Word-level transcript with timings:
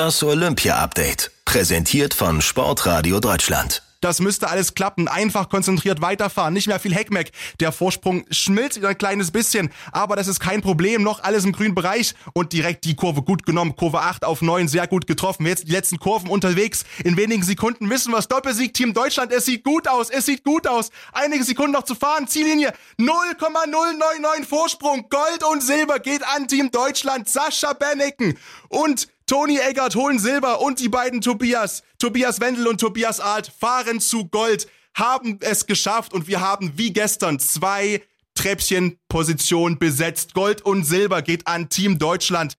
Das 0.00 0.22
Olympia-Update. 0.22 1.30
Präsentiert 1.44 2.14
von 2.14 2.40
Sportradio 2.40 3.20
Deutschland. 3.20 3.82
Das 4.00 4.20
müsste 4.20 4.48
alles 4.48 4.72
klappen. 4.72 5.08
Einfach 5.08 5.50
konzentriert 5.50 6.00
weiterfahren. 6.00 6.54
Nicht 6.54 6.68
mehr 6.68 6.80
viel 6.80 6.94
Heckmeck. 6.94 7.32
Der 7.60 7.70
Vorsprung 7.70 8.24
schmilzt 8.30 8.78
wieder 8.78 8.88
ein 8.88 8.96
kleines 8.96 9.30
bisschen. 9.30 9.70
Aber 9.92 10.16
das 10.16 10.26
ist 10.26 10.40
kein 10.40 10.62
Problem. 10.62 11.02
Noch 11.02 11.22
alles 11.22 11.44
im 11.44 11.52
grünen 11.52 11.74
Bereich. 11.74 12.14
Und 12.32 12.54
direkt 12.54 12.86
die 12.86 12.96
Kurve 12.96 13.20
gut 13.20 13.44
genommen. 13.44 13.76
Kurve 13.76 14.00
8 14.00 14.24
auf 14.24 14.40
9 14.40 14.68
sehr 14.68 14.86
gut 14.86 15.06
getroffen. 15.06 15.44
Jetzt 15.44 15.68
die 15.68 15.72
letzten 15.72 15.98
Kurven 15.98 16.30
unterwegs. 16.30 16.86
In 17.04 17.18
wenigen 17.18 17.42
Sekunden 17.42 17.90
wissen 17.90 18.10
wir 18.10 18.20
es. 18.20 18.26
Doppelsieg 18.26 18.72
Team 18.72 18.94
Deutschland. 18.94 19.32
Es 19.32 19.44
sieht 19.44 19.64
gut 19.64 19.86
aus. 19.86 20.08
Es 20.08 20.24
sieht 20.24 20.44
gut 20.44 20.66
aus. 20.66 20.88
Einige 21.12 21.44
Sekunden 21.44 21.72
noch 21.72 21.84
zu 21.84 21.94
fahren. 21.94 22.26
Ziellinie 22.26 22.72
0,099 22.96 24.48
Vorsprung. 24.48 25.10
Gold 25.10 25.44
und 25.44 25.62
Silber 25.62 25.98
geht 25.98 26.22
an 26.26 26.48
Team 26.48 26.70
Deutschland. 26.70 27.28
Sascha 27.28 27.74
Benneken 27.74 28.38
und 28.70 29.08
Toni 29.30 29.58
Eggert 29.58 29.94
holen 29.94 30.18
Silber 30.18 30.60
und 30.60 30.80
die 30.80 30.88
beiden 30.88 31.20
Tobias, 31.20 31.84
Tobias 32.00 32.40
Wendel 32.40 32.66
und 32.66 32.80
Tobias 32.80 33.20
Alt 33.20 33.46
fahren 33.46 34.00
zu 34.00 34.26
Gold, 34.26 34.66
haben 34.92 35.38
es 35.40 35.66
geschafft 35.66 36.12
und 36.12 36.26
wir 36.26 36.40
haben 36.40 36.72
wie 36.74 36.92
gestern 36.92 37.38
zwei 37.38 38.02
Treppchenpositionen 38.34 39.78
besetzt. 39.78 40.34
Gold 40.34 40.62
und 40.62 40.82
Silber 40.82 41.22
geht 41.22 41.46
an 41.46 41.68
Team 41.68 42.00
Deutschland. 42.00 42.54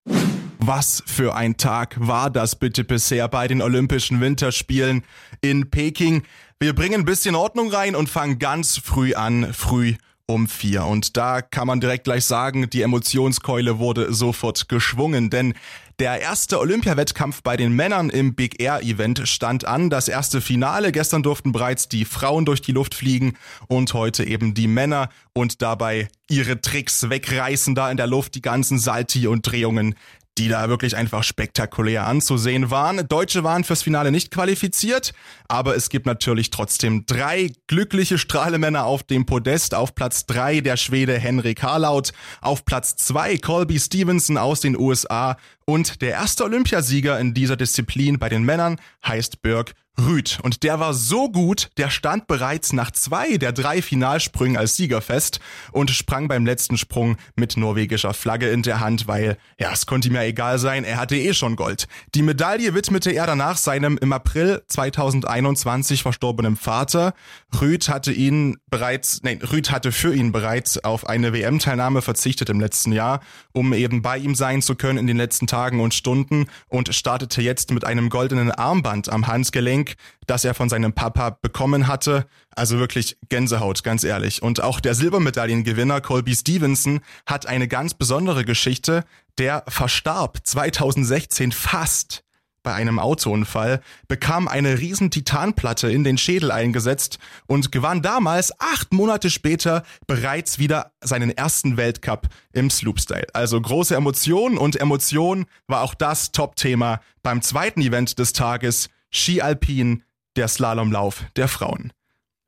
Was 0.59 1.03
für 1.05 1.35
ein 1.35 1.57
Tag 1.57 1.97
war 1.99 2.29
das 2.29 2.55
bitte 2.55 2.85
bisher 2.85 3.27
bei 3.27 3.49
den 3.49 3.61
Olympischen 3.61 4.21
Winterspielen 4.21 5.03
in 5.41 5.71
Peking? 5.71 6.23
Wir 6.61 6.73
bringen 6.73 7.01
ein 7.01 7.05
bisschen 7.05 7.35
Ordnung 7.35 7.69
rein 7.69 7.97
und 7.97 8.07
fangen 8.07 8.39
ganz 8.39 8.77
früh 8.77 9.13
an, 9.13 9.53
früh 9.53 9.95
um 10.25 10.47
vier. 10.47 10.85
Und 10.85 11.17
da 11.17 11.41
kann 11.41 11.67
man 11.67 11.79
direkt 11.79 12.05
gleich 12.05 12.25
sagen, 12.25 12.69
die 12.69 12.81
Emotionskeule 12.81 13.79
wurde 13.79 14.13
sofort 14.13 14.69
geschwungen, 14.69 15.29
denn 15.29 15.53
der 16.01 16.19
erste 16.19 16.59
Olympiawettkampf 16.59 17.43
bei 17.43 17.55
den 17.55 17.73
Männern 17.73 18.09
im 18.09 18.33
Big 18.33 18.59
Air 18.59 18.81
Event 18.81 19.21
stand 19.27 19.65
an. 19.65 19.91
Das 19.91 20.07
erste 20.07 20.41
Finale. 20.41 20.91
Gestern 20.91 21.21
durften 21.21 21.51
bereits 21.51 21.89
die 21.89 22.05
Frauen 22.05 22.43
durch 22.43 22.61
die 22.61 22.71
Luft 22.71 22.95
fliegen 22.95 23.33
und 23.67 23.93
heute 23.93 24.23
eben 24.23 24.55
die 24.55 24.67
Männer 24.67 25.09
und 25.33 25.61
dabei 25.61 26.07
ihre 26.27 26.59
Tricks 26.59 27.09
wegreißen 27.09 27.75
da 27.75 27.91
in 27.91 27.97
der 27.97 28.07
Luft, 28.07 28.33
die 28.33 28.41
ganzen 28.41 28.79
Salti 28.79 29.27
und 29.27 29.43
Drehungen 29.43 29.93
die 30.37 30.47
da 30.47 30.69
wirklich 30.69 30.95
einfach 30.95 31.23
spektakulär 31.23 32.07
anzusehen 32.07 32.71
waren. 32.71 33.07
Deutsche 33.07 33.43
waren 33.43 33.63
fürs 33.63 33.83
Finale 33.83 34.11
nicht 34.11 34.31
qualifiziert, 34.31 35.13
aber 35.47 35.75
es 35.75 35.89
gibt 35.89 36.05
natürlich 36.05 36.49
trotzdem 36.49 37.05
drei 37.05 37.51
glückliche 37.67 38.17
Strahlemänner 38.17 38.85
auf 38.85 39.03
dem 39.03 39.25
Podest. 39.25 39.75
Auf 39.75 39.93
Platz 39.93 40.25
drei 40.25 40.61
der 40.61 40.77
Schwede 40.77 41.19
Henrik 41.19 41.63
Harlaut, 41.63 42.11
auf 42.41 42.63
Platz 42.65 42.95
zwei 42.95 43.37
Colby 43.37 43.79
Stevenson 43.79 44.37
aus 44.37 44.61
den 44.61 44.77
USA 44.77 45.37
und 45.65 46.01
der 46.01 46.11
erste 46.11 46.43
Olympiasieger 46.43 47.19
in 47.19 47.33
dieser 47.33 47.57
Disziplin 47.57 48.17
bei 48.17 48.29
den 48.29 48.43
Männern 48.43 48.77
heißt 49.05 49.41
Birk 49.41 49.73
Rüd. 49.99 50.39
Und 50.41 50.63
der 50.63 50.79
war 50.79 50.93
so 50.93 51.29
gut, 51.29 51.69
der 51.77 51.89
stand 51.89 52.27
bereits 52.27 52.73
nach 52.73 52.91
zwei 52.91 53.37
der 53.37 53.51
drei 53.51 53.81
Finalsprüngen 53.81 54.57
als 54.57 54.75
Sieger 54.75 55.01
fest 55.01 55.39
und 55.71 55.91
sprang 55.91 56.27
beim 56.27 56.45
letzten 56.45 56.77
Sprung 56.77 57.17
mit 57.35 57.57
norwegischer 57.57 58.13
Flagge 58.13 58.49
in 58.49 58.63
der 58.63 58.79
Hand, 58.79 59.07
weil, 59.07 59.37
ja, 59.59 59.71
es 59.71 59.85
konnte 59.85 60.07
ihm 60.07 60.15
ja 60.15 60.23
egal 60.23 60.59
sein, 60.59 60.85
er 60.85 60.97
hatte 60.97 61.17
eh 61.17 61.33
schon 61.33 61.55
Gold. 61.55 61.87
Die 62.15 62.21
Medaille 62.21 62.73
widmete 62.73 63.11
er 63.11 63.27
danach 63.27 63.57
seinem 63.57 63.97
im 63.97 64.13
April 64.13 64.63
2021 64.67 66.01
verstorbenen 66.03 66.55
Vater. 66.55 67.13
Rüd 67.59 67.89
hatte 67.89 68.11
ihn 68.11 68.57
bereits, 68.69 69.21
nein, 69.23 69.41
Rüd 69.41 69.71
hatte 69.71 69.91
für 69.91 70.15
ihn 70.15 70.31
bereits 70.31 70.83
auf 70.83 71.07
eine 71.07 71.33
WM-Teilnahme 71.33 72.01
verzichtet 72.01 72.49
im 72.49 72.59
letzten 72.59 72.93
Jahr, 72.93 73.19
um 73.51 73.73
eben 73.73 74.01
bei 74.01 74.17
ihm 74.17 74.35
sein 74.35 74.61
zu 74.61 74.75
können 74.75 74.97
in 74.97 75.07
den 75.07 75.17
letzten 75.17 75.47
Tagen 75.47 75.81
und 75.81 75.93
Stunden 75.93 76.47
und 76.69 76.95
startete 76.95 77.41
jetzt 77.41 77.71
mit 77.71 77.85
einem 77.85 78.09
goldenen 78.09 78.51
Armband 78.51 79.09
am 79.09 79.27
Handgelenk 79.27 79.80
das 80.27 80.45
er 80.45 80.53
von 80.53 80.69
seinem 80.69 80.93
Papa 80.93 81.37
bekommen 81.41 81.87
hatte. 81.87 82.25
Also 82.55 82.79
wirklich 82.79 83.17
Gänsehaut, 83.29 83.83
ganz 83.83 84.03
ehrlich. 84.03 84.41
Und 84.41 84.61
auch 84.61 84.79
der 84.79 84.95
Silbermedaillengewinner 84.95 86.01
Colby 86.01 86.35
Stevenson 86.35 87.01
hat 87.25 87.45
eine 87.45 87.67
ganz 87.67 87.93
besondere 87.93 88.45
Geschichte. 88.45 89.03
Der 89.37 89.63
verstarb 89.67 90.39
2016 90.43 91.51
fast 91.51 92.23
bei 92.63 92.73
einem 92.73 92.99
Autounfall, 92.99 93.81
bekam 94.07 94.47
eine 94.47 94.79
riesen 94.79 95.11
Titanplatte 95.11 95.91
in 95.91 96.03
den 96.03 96.17
Schädel 96.17 96.51
eingesetzt 96.51 97.17
und 97.47 97.71
gewann 97.71 98.01
damals 98.01 98.59
acht 98.59 98.93
Monate 98.93 99.29
später 99.29 99.83
bereits 100.07 100.59
wieder 100.59 100.91
seinen 101.01 101.31
ersten 101.31 101.77
Weltcup 101.77 102.27
im 102.53 102.69
Sloopstyle. 102.69 103.27
Also 103.33 103.59
große 103.59 103.95
Emotionen 103.95 104.57
und 104.57 104.79
Emotion 104.79 105.45
war 105.67 105.81
auch 105.81 105.95
das 105.95 106.31
Top-Thema 106.31 107.01
beim 107.23 107.41
zweiten 107.41 107.81
Event 107.81 108.19
des 108.19 108.33
Tages, 108.33 108.89
Ski 109.11 109.41
Alpin, 109.41 110.03
der 110.35 110.47
Slalomlauf 110.47 111.25
der 111.35 111.47
Frauen. 111.47 111.91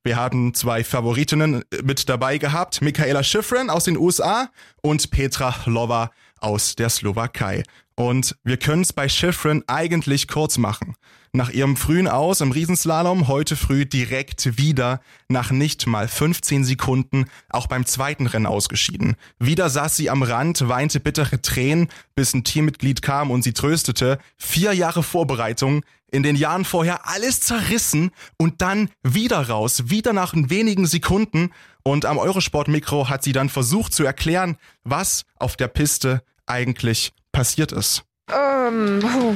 Wir 0.06 0.18
haben 0.18 0.54
zwei 0.54 0.84
Favoritinnen 0.84 1.64
mit 1.82 2.10
dabei 2.10 2.38
gehabt, 2.38 2.82
Michaela 2.82 3.24
Schifrin 3.24 3.70
aus 3.70 3.86
den 3.86 3.98
USA 3.98 4.50
und 4.82 5.12
Petra 5.12 5.56
Lova 5.66 6.12
aus 6.40 6.76
der 6.76 6.90
Slowakei. 6.90 7.64
Und 7.96 8.36
wir 8.44 8.58
können 8.58 8.82
es 8.82 8.94
bei 8.94 9.08
Schifrin 9.08 9.64
eigentlich 9.68 10.28
kurz 10.28 10.58
machen. 10.58 10.96
Nach 11.36 11.50
ihrem 11.50 11.78
frühen 11.78 12.08
Aus 12.08 12.42
im 12.42 12.52
Riesenslalom 12.52 13.28
heute 13.28 13.56
früh 13.56 13.88
direkt 13.88 14.58
wieder 14.60 15.02
nach 15.30 15.50
nicht 15.50 15.88
mal 15.88 16.08
15 16.08 16.64
Sekunden 16.64 17.26
auch 17.50 17.66
beim 17.66 17.88
zweiten 17.88 18.28
Rennen 18.28 18.46
ausgeschieden. 18.46 19.16
Wieder 19.40 19.70
saß 19.70 19.96
sie 19.96 20.12
am 20.12 20.22
Rand, 20.22 20.68
weinte 20.68 21.00
bittere 21.00 21.42
Tränen, 21.42 21.90
bis 22.14 22.36
ein 22.36 22.44
Teammitglied 22.44 23.02
kam 23.02 23.32
und 23.32 23.44
sie 23.44 23.54
tröstete. 23.54 24.20
Vier 24.38 24.74
Jahre 24.74 25.02
Vorbereitung, 25.02 25.84
in 26.12 26.22
den 26.22 26.36
Jahren 26.36 26.66
vorher 26.66 27.08
alles 27.08 27.40
zerrissen 27.42 28.12
und 28.38 28.62
dann 28.62 28.90
wieder 29.02 29.50
raus, 29.50 29.90
wieder 29.90 30.14
nach 30.14 30.34
wenigen 30.36 30.86
Sekunden. 30.86 31.50
Und 31.82 32.06
am 32.06 32.20
Eurosport-Mikro 32.20 33.10
hat 33.10 33.24
sie 33.24 33.34
dann 33.34 33.50
versucht 33.50 33.94
zu 33.94 34.04
erklären, 34.04 34.58
was 34.84 35.26
auf 35.40 35.58
der 35.58 35.68
Piste 35.68 36.22
eigentlich 36.46 37.12
passiert 37.34 37.74
ist. 37.74 38.04
Um, 38.32 39.02
oh. 39.04 39.36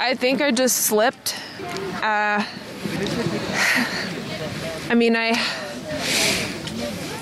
I 0.00 0.14
think 0.14 0.40
I 0.40 0.50
just 0.50 0.86
slipped. 0.86 1.36
Uh, 2.02 2.42
I 4.90 4.94
mean, 4.94 5.16
I 5.16 5.30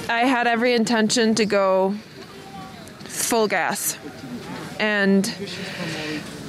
I 0.09 0.25
had 0.27 0.47
every 0.47 0.75
intention 0.75 1.35
to 1.37 1.47
go 1.47 1.95
full 3.05 3.49
gas, 3.49 3.97
and 4.79 5.25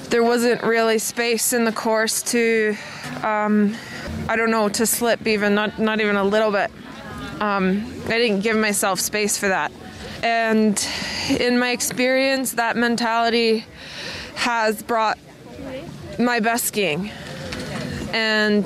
there 0.10 0.24
wasn't 0.24 0.62
really 0.64 1.00
space 1.00 1.54
in 1.54 1.64
the 1.66 1.72
course 1.72 2.22
to, 2.24 2.76
um, 3.24 3.76
I 4.28 4.36
don't 4.36 4.52
know, 4.52 4.70
to 4.70 4.86
slip 4.86 5.26
even 5.26 5.56
not 5.56 5.80
not 5.80 6.02
even 6.02 6.16
a 6.16 6.24
little 6.24 6.52
bit. 6.52 6.70
Um, 7.40 7.86
I 8.08 8.18
didn't 8.18 8.42
give 8.42 8.58
myself 8.58 9.00
space 9.00 9.38
for 9.38 9.48
that, 9.48 9.72
and 10.22 10.78
in 11.30 11.60
my 11.60 11.72
experience, 11.72 12.54
that 12.54 12.76
mentality 12.76 13.66
has 14.36 14.84
brought 14.84 15.18
my 16.20 16.40
best 16.40 16.66
skiing. 16.66 17.12
And 18.14 18.66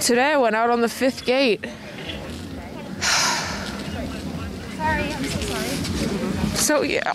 today 0.00 0.32
I 0.32 0.36
went 0.36 0.56
out 0.56 0.70
on 0.70 0.80
the 0.80 0.88
fifth 0.88 1.24
gate. 1.24 1.64
so 3.00 3.10
sorry. 4.76 5.10
So, 6.54 6.82
yeah. 6.82 7.12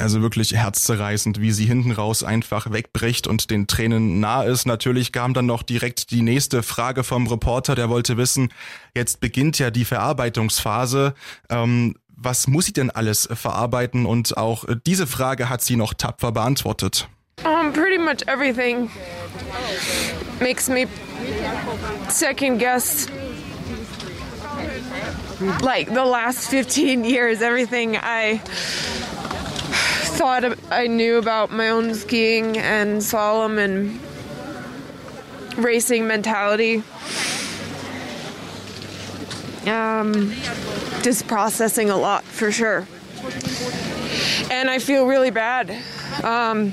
Also 0.00 0.22
wirklich 0.22 0.54
herzzerreißend, 0.54 1.40
wie 1.40 1.52
sie 1.52 1.66
hinten 1.66 1.92
raus 1.92 2.24
einfach 2.24 2.72
wegbricht 2.72 3.26
und 3.26 3.50
den 3.50 3.66
Tränen 3.66 4.20
nah 4.20 4.42
ist. 4.42 4.66
Natürlich 4.66 5.12
kam 5.12 5.34
dann 5.34 5.46
noch 5.46 5.62
direkt 5.62 6.10
die 6.10 6.22
nächste 6.22 6.62
Frage 6.62 7.04
vom 7.04 7.26
Reporter, 7.26 7.74
der 7.74 7.88
wollte 7.88 8.16
wissen, 8.16 8.48
jetzt 8.94 9.20
beginnt 9.20 9.58
ja 9.58 9.70
die 9.70 9.84
Verarbeitungsphase. 9.84 11.14
Ähm, 11.48 11.94
was 12.24 12.46
muss 12.46 12.66
sie 12.66 12.72
denn 12.72 12.90
alles 12.90 13.28
verarbeiten? 13.32 14.06
Und 14.06 14.36
auch 14.36 14.64
diese 14.86 15.06
Frage 15.06 15.48
hat 15.48 15.62
sie 15.62 15.76
noch 15.76 15.94
tapfer 15.94 16.32
beantwortet. 16.32 17.08
Um, 17.44 17.72
pretty 17.72 17.98
much 17.98 18.26
everything 18.26 18.90
makes 20.40 20.68
me 20.68 20.86
second 22.08 22.58
guess 22.58 23.08
like 25.62 25.88
the 25.92 26.04
last 26.04 26.48
15 26.48 27.04
years, 27.04 27.42
everything 27.42 27.96
I 27.96 28.40
thought 30.16 30.44
I 30.70 30.86
knew 30.86 31.18
about 31.18 31.50
my 31.50 31.70
own 31.70 31.94
skiing 31.94 32.56
and 32.56 33.02
slalom 33.02 33.58
and 33.58 34.00
racing 35.62 36.06
mentality. 36.06 36.82
Um, 39.66 40.32
just 41.02 41.26
processing 41.26 41.90
a 41.90 41.96
lot 41.96 42.24
for 42.24 42.52
sure. 42.52 42.86
And 44.50 44.70
I 44.70 44.78
feel 44.78 45.06
really 45.06 45.30
bad. 45.30 45.70
Um, 46.22 46.72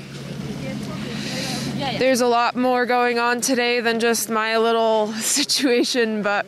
there's 1.98 2.20
a 2.20 2.26
lot 2.26 2.56
more 2.56 2.86
going 2.86 3.18
on 3.18 3.40
today 3.40 3.80
than 3.80 4.00
just 4.00 4.28
my 4.28 4.58
little 4.58 5.06
situation, 5.14 6.22
but 6.22 6.46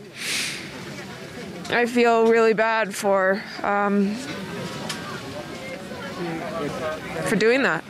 I 1.71 1.87
feel 1.87 2.27
really 2.27 2.53
bad 2.53 2.95
for 2.95 3.43
um, 3.63 4.15
for 7.25 7.37
doing 7.37 7.63
that. 7.63 7.85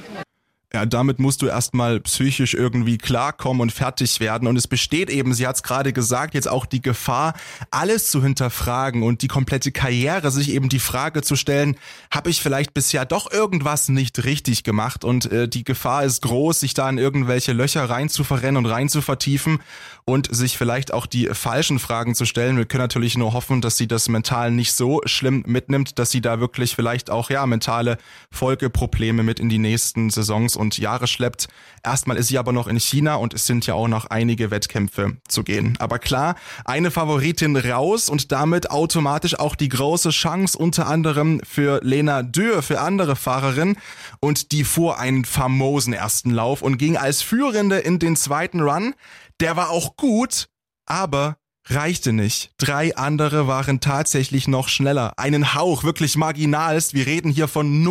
Ja, 0.75 0.87
damit 0.87 1.21
musst 1.21 1.41
du 1.41 1.47
erstmal 1.47 2.01
psychisch 2.01 2.53
irgendwie 2.53 2.99
klarkommen 2.99 3.61
und 3.61 3.71
fertig 3.71 4.19
werden. 4.19 4.49
Und 4.49 4.57
es 4.57 4.67
besteht 4.67 5.09
eben, 5.09 5.33
sie 5.33 5.47
hat 5.47 5.55
es 5.55 5.63
gerade 5.63 5.93
gesagt, 5.93 6.35
jetzt 6.35 6.49
auch 6.49 6.67
die 6.67 6.83
Gefahr, 6.83 7.35
alles 7.71 8.11
zu 8.11 8.21
hinterfragen 8.21 9.05
und 9.05 9.23
die 9.23 9.29
komplette 9.29 9.71
Karriere, 9.71 10.33
sich 10.33 10.51
eben 10.51 10.69
die 10.69 10.81
Frage 10.81 11.23
zu 11.23 11.37
stellen, 11.37 11.77
habe 12.11 12.29
ich 12.29 12.43
vielleicht 12.43 12.75
bisher 12.75 13.05
doch 13.05 13.31
irgendwas 13.31 13.89
nicht 13.89 14.25
richtig 14.25 14.65
gemacht? 14.65 15.05
Und 15.05 15.31
äh, 15.31 15.47
die 15.47 15.63
Gefahr 15.63 16.03
ist 16.03 16.23
groß, 16.23 16.59
sich 16.59 16.75
da 16.75 16.91
in 16.91 16.99
irgendwelche 16.99 17.53
Löcher 17.53 17.89
rein 17.89 18.09
zu 18.09 18.25
verrennen 18.25 18.57
und 18.65 18.67
rein 18.67 18.89
zu 18.89 19.01
vertiefen 19.01 19.61
und 20.07 20.35
sich 20.35 20.59
vielleicht 20.59 20.93
auch 20.93 21.07
die 21.07 21.27
falschen 21.27 21.79
Fragen 21.79 22.17
zu 22.17 22.25
stellen. 22.25 22.57
Wir 22.57 22.67
können 22.67 22.83
natürlich 22.83 23.17
nur 23.17 23.33
hoffen, 23.33 23.61
dass 23.61 23.77
sie 23.77 23.87
das 23.87 24.09
mental 24.09 24.51
nicht 24.51 24.73
so 24.73 25.01
schlimm 25.05 25.45
mitnimmt, 25.47 26.01
dass 26.01 26.11
sie 26.11 26.21
da 26.21 26.41
wirklich 26.41 26.75
vielleicht 26.75 27.11
auch 27.11 27.31
ja 27.31 27.47
mentale 27.47 27.97
Folgeprobleme 28.33 29.23
mit 29.23 29.39
in 29.39 29.49
die 29.49 29.59
nächsten 29.59 30.11
Saisons 30.11 30.57
Jahre 30.71 31.07
schleppt. 31.07 31.49
Erstmal 31.83 32.17
ist 32.17 32.29
sie 32.29 32.39
aber 32.39 32.53
noch 32.53 32.67
in 32.67 32.81
China 32.81 33.17
und 33.17 33.35
es 33.35 33.47
sind 33.47 33.67
ja 33.67 33.75
auch 33.75 33.89
noch 33.89 34.07
einige 34.07 34.51
Wettkämpfe 34.51 35.17
zu 35.29 35.43
gehen. 35.45 35.77
Aber 35.79 35.99
klar, 35.99 36.37
eine 36.65 36.91
Favoritin 36.91 37.57
raus 37.57 38.09
und 38.09 38.33
damit 38.33 38.71
automatisch 38.71 39.39
auch 39.39 39.55
die 39.55 39.69
große 39.69 40.11
Chance 40.11 40.57
unter 40.57 40.87
anderem 40.87 41.41
für 41.45 41.81
Lena 41.83 42.23
Dürr, 42.23 42.63
für 42.63 42.81
andere 42.81 43.17
Fahrerinnen. 43.17 43.77
Und 44.21 44.53
die 44.53 44.65
fuhr 44.65 44.99
einen 44.99 45.25
famosen 45.25 45.93
ersten 45.93 46.31
Lauf 46.31 46.63
und 46.63 46.79
ging 46.79 46.97
als 46.97 47.23
Führende 47.23 47.79
in 47.79 47.99
den 47.99 48.17
zweiten 48.17 48.61
Run. 48.61 48.95
Der 49.41 49.57
war 49.57 49.71
auch 49.71 49.97
gut, 49.97 50.49
aber 50.87 51.37
reichte 51.67 52.13
nicht. 52.13 52.53
Drei 52.59 52.97
andere 52.97 53.47
waren 53.47 53.81
tatsächlich 53.81 54.49
noch 54.49 54.69
schneller. 54.69 55.19
Einen 55.19 55.55
Hauch, 55.55 55.85
wirklich 55.85 56.17
marginalst. 56.17 56.95
Wir 56.95 57.07
reden 57.07 57.31
hier 57.31 57.49
von 57.49 57.83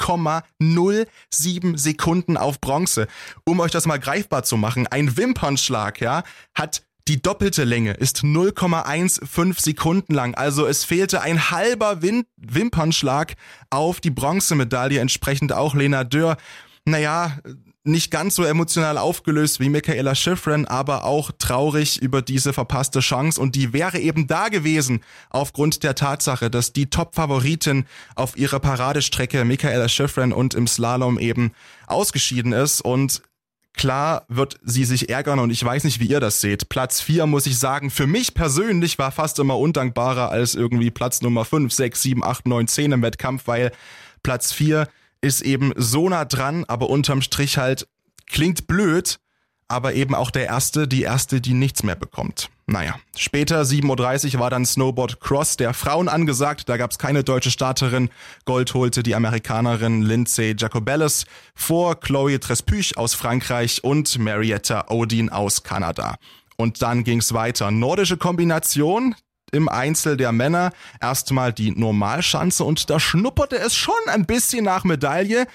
0,07 0.00 1.76
Sekunden 1.76 2.36
auf 2.36 2.60
Bronze. 2.60 3.06
Um 3.44 3.60
euch 3.60 3.72
das 3.72 3.86
mal 3.86 3.98
greifbar 3.98 4.42
zu 4.42 4.56
machen, 4.56 4.86
ein 4.86 5.16
Wimpernschlag, 5.16 6.00
ja, 6.00 6.22
hat 6.54 6.82
die 7.08 7.22
doppelte 7.22 7.62
Länge 7.62 7.92
ist 7.92 8.22
0,15 8.24 9.60
Sekunden 9.60 10.12
lang. 10.12 10.34
Also 10.34 10.66
es 10.66 10.84
fehlte 10.84 11.20
ein 11.20 11.50
halber 11.52 12.02
Win 12.02 12.24
Wimpernschlag 12.36 13.36
auf 13.70 14.00
die 14.00 14.10
Bronzemedaille, 14.10 14.98
entsprechend 14.98 15.52
auch 15.52 15.74
Lena 15.74 16.02
Dürr. 16.02 16.36
Naja, 16.84 17.38
nicht 17.86 18.10
ganz 18.10 18.34
so 18.34 18.44
emotional 18.44 18.98
aufgelöst 18.98 19.60
wie 19.60 19.68
Michaela 19.68 20.14
Schifrin, 20.14 20.66
aber 20.66 21.04
auch 21.04 21.30
traurig 21.38 22.00
über 22.00 22.22
diese 22.22 22.52
verpasste 22.52 23.00
Chance 23.00 23.40
und 23.40 23.54
die 23.54 23.72
wäre 23.72 23.98
eben 23.98 24.26
da 24.26 24.48
gewesen 24.48 25.00
aufgrund 25.30 25.82
der 25.82 25.94
Tatsache, 25.94 26.50
dass 26.50 26.72
die 26.72 26.90
Top-Favoritin 26.90 27.86
auf 28.14 28.36
ihrer 28.36 28.60
Paradestrecke 28.60 29.44
Michaela 29.44 29.88
Schifrin 29.88 30.32
und 30.32 30.54
im 30.54 30.66
Slalom 30.66 31.18
eben 31.18 31.52
ausgeschieden 31.86 32.52
ist 32.52 32.80
und 32.80 33.22
Klar 33.76 34.24
wird 34.28 34.58
sie 34.64 34.86
sich 34.86 35.10
ärgern 35.10 35.38
und 35.38 35.50
ich 35.50 35.62
weiß 35.62 35.84
nicht, 35.84 36.00
wie 36.00 36.06
ihr 36.06 36.18
das 36.18 36.40
seht. 36.40 36.70
Platz 36.70 37.02
4, 37.02 37.26
muss 37.26 37.44
ich 37.44 37.58
sagen, 37.58 37.90
für 37.90 38.06
mich 38.06 38.32
persönlich 38.32 38.98
war 38.98 39.12
fast 39.12 39.38
immer 39.38 39.58
undankbarer 39.58 40.30
als 40.30 40.54
irgendwie 40.54 40.90
Platz 40.90 41.20
Nummer 41.20 41.44
5, 41.44 41.70
6, 41.70 42.02
7, 42.02 42.24
8, 42.24 42.46
9, 42.46 42.68
10 42.68 42.92
im 42.92 43.02
Wettkampf, 43.02 43.46
weil 43.46 43.72
Platz 44.22 44.50
4 44.52 44.88
ist 45.20 45.42
eben 45.42 45.72
so 45.76 46.08
nah 46.08 46.24
dran, 46.24 46.64
aber 46.68 46.90
unterm 46.90 47.22
Strich 47.22 47.58
halt 47.58 47.88
klingt 48.26 48.66
blöd, 48.66 49.18
aber 49.68 49.94
eben 49.94 50.14
auch 50.14 50.30
der 50.30 50.46
erste, 50.46 50.86
die 50.86 51.02
erste, 51.02 51.40
die 51.40 51.54
nichts 51.54 51.82
mehr 51.82 51.96
bekommt. 51.96 52.50
Naja, 52.68 52.96
später 53.16 53.62
7.30 53.62 54.34
Uhr 54.34 54.40
war 54.40 54.50
dann 54.50 54.66
Snowboard 54.66 55.20
Cross 55.20 55.56
der 55.56 55.72
Frauen 55.72 56.08
angesagt. 56.08 56.68
Da 56.68 56.76
gab 56.76 56.90
es 56.90 56.98
keine 56.98 57.22
deutsche 57.22 57.52
Starterin. 57.52 58.10
Gold 58.44 58.74
holte 58.74 59.02
die 59.04 59.14
Amerikanerin 59.14 60.02
Lindsay 60.02 60.54
Jacobellis 60.58 61.26
vor 61.54 62.00
Chloe 62.00 62.40
Trespüch 62.40 62.96
aus 62.96 63.14
Frankreich 63.14 63.84
und 63.84 64.18
Marietta 64.18 64.86
Odin 64.88 65.30
aus 65.30 65.62
Kanada. 65.62 66.16
Und 66.56 66.82
dann 66.82 67.04
ging's 67.04 67.32
weiter. 67.32 67.70
Nordische 67.70 68.16
Kombination 68.16 69.14
im 69.52 69.68
Einzel 69.68 70.16
der 70.16 70.32
Männer 70.32 70.72
erstmal 71.00 71.52
die 71.52 71.70
Normalschanze 71.70 72.64
und 72.64 72.90
da 72.90 72.98
schnupperte 72.98 73.56
es 73.56 73.74
schon 73.74 73.94
ein 74.06 74.26
bisschen 74.26 74.64
nach 74.64 74.84
Medaille. 74.84 75.46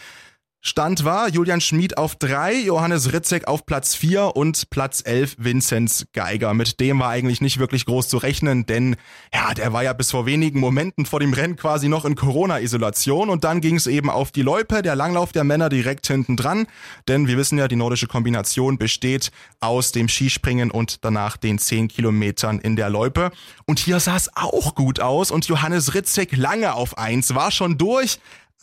Stand 0.63 1.03
war 1.03 1.27
Julian 1.27 1.59
Schmid 1.59 1.97
auf 1.97 2.15
drei, 2.15 2.53
Johannes 2.53 3.11
Ritzek 3.11 3.47
auf 3.47 3.65
Platz 3.65 3.95
vier 3.95 4.35
und 4.35 4.69
Platz 4.69 5.01
elf 5.03 5.35
Vinzenz 5.39 6.05
Geiger. 6.13 6.53
Mit 6.53 6.79
dem 6.79 6.99
war 6.99 7.09
eigentlich 7.09 7.41
nicht 7.41 7.57
wirklich 7.57 7.87
groß 7.87 8.07
zu 8.07 8.17
rechnen, 8.17 8.67
denn 8.67 8.95
ja, 9.33 9.55
der 9.55 9.73
war 9.73 9.81
ja 9.81 9.93
bis 9.93 10.11
vor 10.11 10.27
wenigen 10.27 10.59
Momenten 10.59 11.07
vor 11.07 11.19
dem 11.19 11.33
Rennen 11.33 11.55
quasi 11.55 11.89
noch 11.89 12.05
in 12.05 12.13
Corona-Isolation 12.13 13.31
und 13.31 13.43
dann 13.43 13.59
ging 13.59 13.75
es 13.75 13.87
eben 13.87 14.11
auf 14.11 14.31
die 14.31 14.43
Loipe, 14.43 14.83
der 14.83 14.95
Langlauf 14.95 15.31
der 15.31 15.43
Männer 15.43 15.69
direkt 15.69 16.05
hinten 16.05 16.37
dran, 16.37 16.67
denn 17.07 17.27
wir 17.27 17.37
wissen 17.37 17.57
ja, 17.57 17.67
die 17.67 17.75
nordische 17.75 18.05
Kombination 18.05 18.77
besteht 18.77 19.31
aus 19.61 19.91
dem 19.91 20.09
Skispringen 20.09 20.69
und 20.69 21.03
danach 21.03 21.37
den 21.37 21.57
zehn 21.57 21.87
Kilometern 21.87 22.59
in 22.59 22.75
der 22.75 22.91
Loipe. 22.91 23.31
Und 23.65 23.79
hier 23.79 23.99
sah 23.99 24.15
es 24.15 24.29
auch 24.35 24.75
gut 24.75 24.99
aus 24.99 25.31
und 25.31 25.47
Johannes 25.47 25.95
Ritzek 25.95 26.37
lange 26.37 26.75
auf 26.75 26.99
eins, 26.99 27.33
war 27.33 27.49
schon 27.49 27.79
durch, 27.79 28.19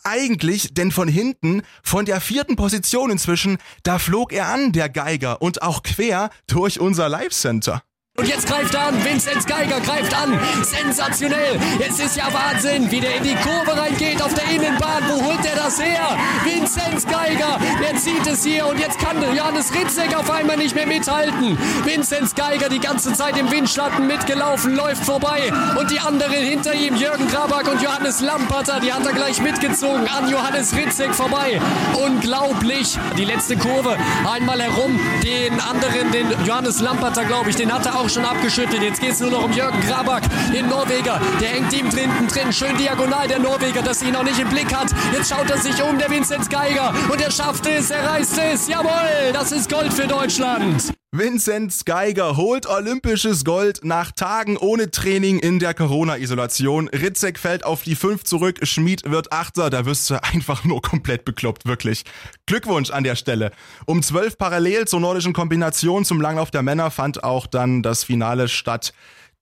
eigentlich, 0.08 0.74
denn 0.74 0.90
von 0.90 1.08
hinten, 1.08 1.62
von 1.82 2.04
der 2.04 2.20
vierten 2.20 2.56
Position 2.56 3.10
inzwischen, 3.10 3.58
da 3.82 3.98
flog 3.98 4.32
er 4.32 4.48
an, 4.48 4.72
der 4.72 4.88
Geiger, 4.88 5.42
und 5.42 5.62
auch 5.62 5.82
quer 5.82 6.30
durch 6.46 6.80
unser 6.80 7.08
Live 7.08 7.32
Center. 7.32 7.82
Und 8.18 8.26
jetzt 8.26 8.48
greift 8.48 8.74
er 8.74 8.88
an, 8.88 9.04
Vinzenz 9.04 9.46
Geiger 9.46 9.78
greift 9.78 10.12
an. 10.12 10.36
Sensationell. 10.64 11.56
Jetzt 11.78 12.00
ist 12.00 12.16
ja 12.16 12.24
Wahnsinn, 12.32 12.90
wie 12.90 12.98
der 12.98 13.14
in 13.14 13.22
die 13.22 13.36
Kurve 13.36 13.80
reingeht 13.80 14.20
auf 14.20 14.34
der 14.34 14.42
Innenbahn. 14.50 15.04
Wo 15.08 15.24
holt 15.24 15.44
der 15.44 15.54
das 15.54 15.80
her? 15.80 16.18
Vinzenz 16.44 17.06
Geiger, 17.06 17.60
der 17.80 17.96
zieht 17.96 18.26
es 18.26 18.42
hier 18.42 18.66
und 18.66 18.80
jetzt 18.80 18.98
kann 18.98 19.22
Johannes 19.36 19.72
Ritzek 19.72 20.16
auf 20.16 20.28
einmal 20.30 20.56
nicht 20.56 20.74
mehr 20.74 20.88
mithalten. 20.88 21.56
Vinzenz 21.84 22.34
Geiger 22.34 22.68
die 22.68 22.80
ganze 22.80 23.12
Zeit 23.12 23.38
im 23.38 23.52
Windschatten 23.52 24.08
mitgelaufen, 24.08 24.74
läuft 24.74 25.04
vorbei. 25.04 25.52
Und 25.78 25.88
die 25.92 26.00
anderen 26.00 26.32
hinter 26.32 26.74
ihm, 26.74 26.96
Jürgen 26.96 27.28
Grabak 27.28 27.68
und 27.68 27.80
Johannes 27.80 28.20
Lamperter, 28.20 28.80
die 28.80 28.92
hat 28.92 29.06
er 29.06 29.12
gleich 29.12 29.40
mitgezogen 29.40 30.08
an 30.08 30.28
Johannes 30.28 30.74
Ritzek 30.74 31.14
vorbei. 31.14 31.60
Unglaublich. 31.94 32.98
Die 33.16 33.24
letzte 33.24 33.56
Kurve 33.56 33.96
einmal 34.28 34.60
herum. 34.60 34.98
Den 35.22 35.60
anderen, 35.60 36.10
den 36.10 36.26
Johannes 36.44 36.80
Lamperter, 36.80 37.24
glaube 37.24 37.50
ich, 37.50 37.54
den 37.54 37.72
hat 37.72 37.86
er 37.86 38.00
auch 38.00 38.07
schon 38.08 38.24
abgeschüttet. 38.24 38.82
Jetzt 38.82 39.00
geht 39.00 39.12
es 39.12 39.20
nur 39.20 39.30
noch 39.30 39.44
um 39.44 39.52
Jürgen 39.52 39.80
Grabak, 39.80 40.22
den 40.52 40.68
Norweger. 40.68 41.20
Der 41.40 41.48
hängt 41.48 41.72
ihm 41.72 41.90
drinnen 41.90 42.28
drin, 42.28 42.52
schön 42.52 42.76
diagonal, 42.76 43.28
der 43.28 43.38
Norweger, 43.38 43.82
dass 43.82 44.02
ihn 44.02 44.12
noch 44.12 44.24
nicht 44.24 44.38
im 44.38 44.48
Blick 44.48 44.74
hat. 44.74 44.88
Jetzt 45.12 45.30
schaut 45.30 45.50
er 45.50 45.58
sich 45.58 45.82
um, 45.82 45.98
der 45.98 46.10
Vinzenz 46.10 46.48
Geiger. 46.48 46.92
Und 47.10 47.20
er 47.20 47.30
schafft 47.30 47.66
es, 47.66 47.90
er 47.90 48.04
reißt 48.08 48.38
es. 48.38 48.68
Jawohl, 48.68 49.32
das 49.32 49.52
ist 49.52 49.70
Gold 49.70 49.92
für 49.92 50.06
Deutschland. 50.06 50.92
Vincent 51.10 51.86
Geiger 51.86 52.36
holt 52.36 52.66
olympisches 52.66 53.42
Gold 53.42 53.82
nach 53.82 54.12
Tagen 54.12 54.58
ohne 54.58 54.90
Training 54.90 55.38
in 55.38 55.58
der 55.58 55.72
Corona-Isolation. 55.72 56.88
Ritzek 56.88 57.38
fällt 57.38 57.64
auf 57.64 57.82
die 57.82 57.94
5 57.94 58.24
zurück, 58.24 58.58
Schmid 58.64 59.10
wird 59.10 59.32
Achter, 59.32 59.70
da 59.70 59.86
wirst 59.86 60.10
du 60.10 60.22
einfach 60.22 60.64
nur 60.64 60.82
komplett 60.82 61.24
bekloppt, 61.24 61.64
wirklich. 61.64 62.04
Glückwunsch 62.44 62.90
an 62.90 63.04
der 63.04 63.16
Stelle. 63.16 63.52
Um 63.86 64.02
12 64.02 64.36
parallel 64.36 64.86
zur 64.86 65.00
nordischen 65.00 65.32
Kombination 65.32 66.04
zum 66.04 66.20
Langlauf 66.20 66.50
der 66.50 66.62
Männer 66.62 66.90
fand 66.90 67.24
auch 67.24 67.46
dann 67.46 67.82
das 67.82 68.04
Finale 68.04 68.46
statt 68.46 68.92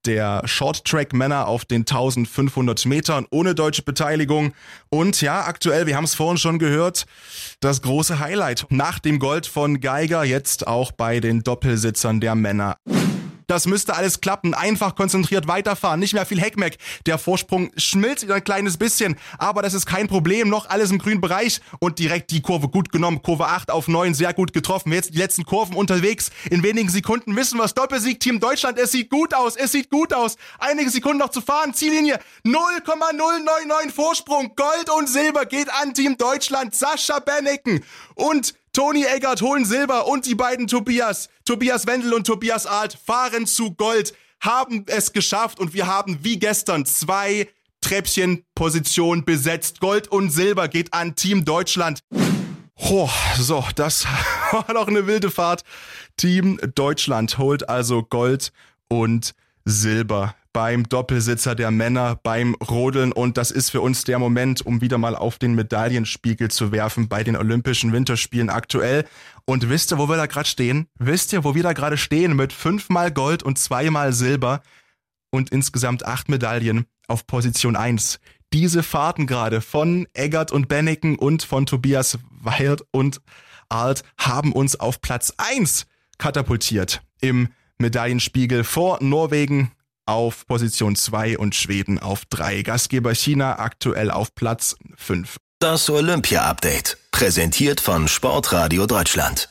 der 0.07 0.43
Short-Track-Männer 0.45 1.47
auf 1.47 1.65
den 1.65 1.83
1500 1.83 2.87
Metern 2.87 3.27
ohne 3.31 3.55
deutsche 3.55 3.83
Beteiligung. 3.83 4.55
Und 4.89 5.21
ja, 5.21 5.45
aktuell, 5.45 5.87
wir 5.87 5.97
haben 5.97 6.05
es 6.05 6.15
vorhin 6.15 6.39
schon 6.39 6.59
gehört, 6.59 7.07
das 7.61 7.83
große 7.83 8.19
Highlight 8.19 8.67
nach 8.71 8.99
dem 8.99 9.19
Gold 9.19 9.47
von 9.47 9.81
Geiger 9.81 10.25
jetzt 10.25 10.67
auch 10.67 10.93
bei 10.93 11.21
den 11.21 11.43
Doppelsitzern 11.43 12.21
der 12.21 12.35
Männer. 12.35 12.77
Das 13.47 13.67
müsste 13.67 13.95
alles 13.95 14.21
klappen. 14.21 14.55
Einfach 14.55 14.97
konzentriert 14.97 15.47
weiterfahren. 15.47 16.01
Nicht 16.01 16.15
mehr 16.15 16.27
viel 16.27 16.41
Heckmeck. 16.41 16.79
Der 17.07 17.17
Vorsprung 17.17 17.71
schmilzt 17.77 18.25
wieder 18.25 18.35
ein 18.35 18.45
kleines 18.45 18.77
bisschen. 18.77 19.17
Aber 19.39 19.63
das 19.63 19.73
ist 19.73 19.87
kein 19.87 20.09
Problem. 20.09 20.49
Noch 20.49 20.69
alles 20.69 20.91
im 20.91 20.99
grünen 20.99 21.21
Bereich. 21.21 21.61
Und 21.79 22.01
direkt 22.01 22.33
die 22.33 22.43
Kurve 22.43 22.69
gut 22.69 22.91
genommen. 22.91 23.23
Kurve 23.23 23.47
8 23.47 23.71
auf 23.71 23.87
9 23.87 24.15
sehr 24.15 24.35
gut 24.35 24.53
getroffen. 24.53 24.93
Jetzt 24.93 25.15
die 25.15 25.19
letzten 25.19 25.45
Kurven 25.45 25.77
unterwegs. 25.77 26.31
In 26.51 26.65
wenigen 26.65 26.89
Sekunden 26.89 27.37
wissen 27.37 27.59
wir 27.59 27.65
es. 27.65 27.75
Doppelsieg 27.75 28.19
Team 28.19 28.41
Deutschland. 28.41 28.79
Es 28.79 28.91
sieht 28.91 29.11
gut 29.11 29.33
aus. 29.33 29.55
Es 29.55 29.71
sieht 29.71 29.91
gut 29.91 30.13
aus. 30.13 30.37
Einige 30.59 30.91
Sekunden 30.91 31.19
noch 31.19 31.31
zu 31.31 31.41
fahren. 31.41 31.73
Ziellinie 31.73 32.19
0,099 32.43 33.95
Vorsprung. 33.95 34.57
Gold 34.57 34.91
und 34.91 35.09
Silber 35.09 35.47
geht 35.47 35.73
an 35.73 35.95
Team 35.95 36.17
Deutschland. 36.17 36.75
Sascha 36.75 37.21
Benneken 37.21 37.85
und 38.17 38.55
Toni 38.77 39.05
Eggert 39.07 39.41
holen 39.41 39.65
Silber 39.65 40.07
und 40.07 40.27
die 40.27 40.35
beiden 40.35 40.67
Tobias, 40.67 41.31
Tobias 41.47 41.87
Wendel 41.87 42.13
und 42.13 42.27
Tobias 42.27 42.67
Alt 42.67 42.93
fahren 42.93 43.47
zu 43.47 43.73
Gold, 43.73 44.13
haben 44.39 44.85
es 44.87 45.15
geschafft 45.15 45.59
und 45.59 45.73
wir 45.73 45.87
haben 45.87 46.19
wie 46.21 46.39
gestern 46.39 46.85
zwei 46.85 47.49
Treppchenpositionen 47.81 49.25
besetzt. 49.25 49.81
Gold 49.81 50.09
und 50.09 50.29
Silber 50.29 50.69
geht 50.69 50.93
an 50.93 51.17
Team 51.17 51.47
Deutschland. 51.47 52.01
Oh, 52.75 53.09
so, 53.39 53.65
das 53.77 54.05
war 54.53 54.67
doch 54.75 54.89
eine 54.89 55.07
wilde 55.07 55.31
Fahrt. 55.31 55.63
Team 56.19 56.61
Deutschland 56.75 57.39
holt 57.39 57.71
also 57.71 58.03
Gold 58.03 58.53
und 58.89 59.33
Silber 59.65 60.35
beim 60.57 60.89
Doppelsitzer 60.89 61.55
der 61.55 61.71
Männer 61.71 62.19
beim 62.23 62.55
Rodeln 62.55 63.13
und 63.13 63.37
das 63.37 63.51
ist 63.51 63.69
für 63.69 63.83
uns 63.83 64.05
der 64.05 64.19
Moment, 64.19 64.65
um 64.65 64.81
wieder 64.81 64.97
mal 64.97 65.15
auf 65.15 65.37
den 65.39 65.55
Medaillenspiegel 65.55 66.51
zu 66.51 66.73
werfen 66.73 67.09
bei 67.09 67.23
den 67.23 67.37
Olympischen 67.37 67.93
Winterspielen 67.93 68.49
aktuell. 68.49 69.05
Und 69.45 69.69
wisst 69.69 69.93
ihr, 69.93 69.99
wo 69.99 70.09
wir 70.09 70.17
da 70.17 70.25
gerade 70.25 70.49
stehen? 70.49 70.87
Wisst 70.99 71.35
ihr, 71.35 71.45
wo 71.45 71.55
wir 71.55 71.63
da 71.63 71.75
gerade 71.75 71.99
stehen 71.99 72.35
mit 72.35 72.55
fünfmal 72.55 73.13
Gold 73.13 73.43
und 73.43 73.59
zweimal 73.59 74.15
Silber 74.15 74.63
und 75.31 75.51
insgesamt 75.51 76.07
acht 76.07 76.31
Medaillen 76.31 76.87
auf 77.07 77.27
Position 77.27 77.77
1. 77.77 78.19
Diese 78.55 78.83
Fahrten 78.83 79.27
gerade 79.27 79.61
von 79.61 80.09
Eggert 80.15 80.53
und 80.53 80.69
Benneken 80.69 81.17
und 81.17 81.43
von 81.43 81.67
Tobias 81.67 82.19
Wild 82.41 82.83
und 82.93 83.21
Alt 83.69 84.05
haben 84.19 84.55
uns 84.55 84.81
auf 84.81 85.03
Platz 85.03 85.35
1 85.37 85.85
katapultiert 86.17 87.03
im 87.21 87.49
Medaillenspiegel 87.77 88.65
vor 88.65 89.03
Norwegen, 89.03 89.73
auf 90.07 90.47
Position 90.47 90.97
2 90.97 91.39
und 91.39 91.55
Schweden 91.55 91.99
auf 91.99 92.25
3. 92.27 92.63
Gastgeber 92.63 93.15
China 93.15 93.59
aktuell 93.59 94.11
auf 94.11 94.35
Platz 94.35 94.77
5. 94.97 95.37
Das 95.59 95.91
Olympia-Update. 95.91 96.99
Präsentiert 97.13 97.81
von 97.81 98.09
Sportradio 98.09 98.87
Deutschland. 98.87 99.49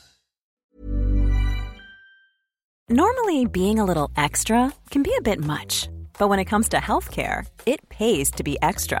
Normally, 2.88 3.46
being 3.46 3.80
a 3.80 3.84
little 3.84 4.08
extra 4.16 4.70
can 4.90 5.02
be 5.02 5.10
a 5.18 5.20
bit 5.20 5.40
much. 5.44 5.88
But 6.18 6.30
when 6.30 6.38
it 6.38 6.46
comes 6.46 6.68
to 6.68 6.76
healthcare, 6.76 7.44
it 7.66 7.80
pays 7.88 8.30
to 8.30 8.44
be 8.44 8.56
extra. 8.62 9.00